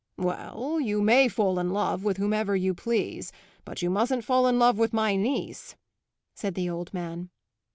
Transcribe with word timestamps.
"Well, 0.17 0.79
you 0.81 0.99
may 0.99 1.27
fall 1.27 1.59
in 1.59 1.69
love 1.69 2.03
with 2.03 2.17
whomsoever 2.17 2.55
you 2.55 2.73
please; 2.73 3.31
but 3.63 3.83
you 3.83 3.91
mustn't 3.91 4.25
fall 4.25 4.47
in 4.47 4.57
love 4.57 4.79
with 4.79 4.93
my 4.93 5.15
niece," 5.15 5.75
said 6.33 6.55
the 6.55 6.71
old 6.71 6.91
man. 6.91 7.29